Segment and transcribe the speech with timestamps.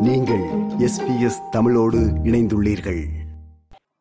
[0.00, 3.06] SBS தமிழோடு இணைந்துள்ளீர்கள்.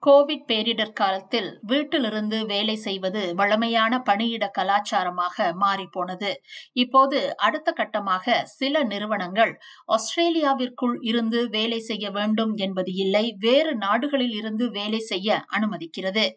[0.07, 6.33] Covid பேரிடர் காலத்தில் வீட்டிலிருந்து வேலை செய்வது வழமையான பணியிட கலாச்சாரமாக மாறிப்போனது.
[6.73, 14.71] இப்போது அடுத்த கட்டமாக சில நிறுவனங்கள் ஆஸ்திரேலியாவிற்குள் இருந்து வேலை செய்ய வேண்டும் என்பது இல்லை வேறு நாடுகளில் இருந்து
[14.71, 16.29] வேலை செய்ய அனுமதிக்கிறது.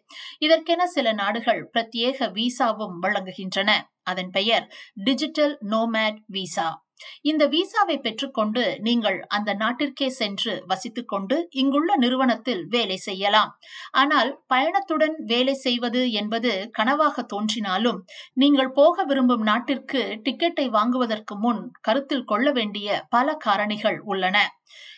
[0.45, 3.71] இதற்கென சில நாடுகள் பிரத்யேக விசாவும் வழங்குகின்றன.
[4.03, 6.82] அதன் பெயர் டிஜிட்டல் நோமேட் விசா.
[7.21, 13.51] இந்த விசாவை பெற்றுக்கொண்டு நீங்கள் அந்த நாட்டிற்கே சென்று வசித்துக்கொண்டு இங்குள்ள நிறுவனத்தில் வேலை செய்யலாம்.
[13.93, 17.99] ஆனால் பயணத்துடன் வேலை செய்வது என்பது கனவாக தோன்றினாலும்
[18.33, 24.37] நீங்கள் போக விரும்பும் நாட்டிற்கு டிக்கெட்டை வாங்குவதற்கு முன் கருத்தில் கொள்ள வேண்டிய பல காரணிகள் உள்ளன.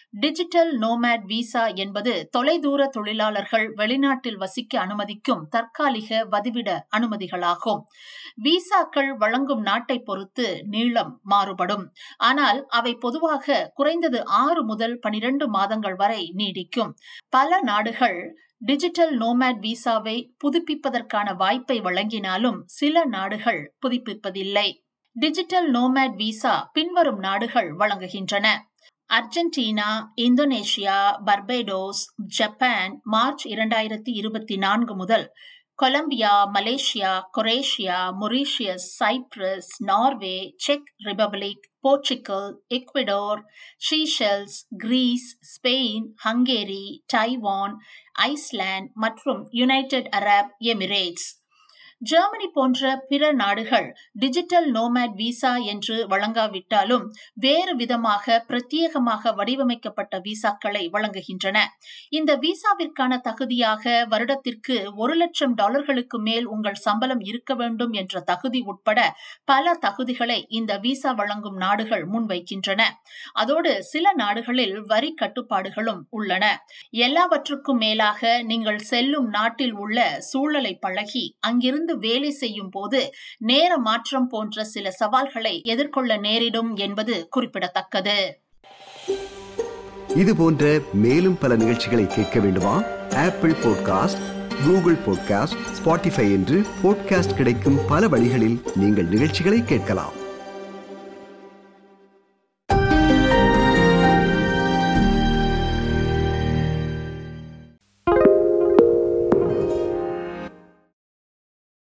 [0.09, 7.81] டிஜிட்டல் நோமேட் விசா என்பது தொலைதூர தொழிலாளர்கள் வெளிநாட்டில் வசிக்க அனுமதிக்கும் தற்காலிக வதிவிட அனுமதிகளாகும்.
[8.35, 11.93] விசாக்கள் வழங்கும் நாட்டை பொறுத்து நீளம் மாறுபடும்.
[12.17, 16.93] ஆனால் அவை பொதுவாக குறைந்தது ஆறு முதல் பனிரெண்டு மாதங்கள் வரை நீடிக்கும்.
[17.29, 24.84] பல நாடுகள் டிஜிட்டல் நோமேட் விசாவை புதுப்பிப்பதற்கான வாய்ப்பை வழங்கினாலும் சில நாடுகள் புதுப்பிப்பதில்லை.
[25.13, 28.48] டிஜிட்டல் நோமேட் விசா பின்வரும் நாடுகள் வழங்குகின்றன.
[29.09, 29.89] Argentina
[30.21, 32.01] Indonesia Barbados
[32.37, 35.25] Japan March இரண்டாயிரத்தி இருபத்தி நான்கு முதல்
[35.75, 43.41] Colombia Malaysia Croatia Mauritius Cyprus Norway check Republic Portugal Ecuador
[43.89, 47.76] Seychelles Greece Spain Hungary Taiwan
[48.27, 51.27] Iceland மற்றும் யுனைடெட் அரப் எமிரேட்ஸ்.
[52.09, 61.57] ஜெர்மனி போன்ற பிற நாடுகள் டிஜிட்டல் நோமேட் விசா என்று வழங்காவிட்டாலும் வேறு விதமாக பிரத்யேகமாக வடிவமைக்கப்பட்ட விசாக்களை வழங்குகின்றன.
[62.09, 63.83] இந்த விசாவிற்கான தகுதியாக
[64.13, 69.00] வருடத்திற்கு ஒரு லட்சம் டாலர்களுக்கு மேல் உங்கள் சம்பளம் இருக்க வேண்டும் என்ற தகுதி உட்பட
[69.51, 72.81] பல தகுதிகளை இந்த விசா வழங்கும் நாடுகள் முன்வைக்கின்றன.
[73.33, 76.45] அதோடு சில நாடுகளில் வரி கட்டுப்பாடுகளும் உள்ளன.
[77.05, 78.21] எல்லாவற்றுக்கும் மேலாக
[78.51, 79.99] நீங்கள் செல்லும் நாட்டில் உள்ள
[80.31, 88.39] சூழலை பழகி அங்கிருந்து வேலை செய்யும் போது நேர மாற்றம் போன்ற சில சவால்களை எதிர்கொள்ள நேரிடும் என்பது குறிப்பிடத்தக்கது.
[90.16, 92.83] இது போன்ற மேலும் பல நிகழ்ச்சிகளை கேட்க வேண்டுமா?
[93.16, 94.33] Apple podcast
[94.66, 100.13] Google podcast Spotify என்று பாட்காஸ்ட் கிடைக்கும் பல வழிகளில் நீங்கள் நிகழ்ச்சிகளை கேட்கலாம்.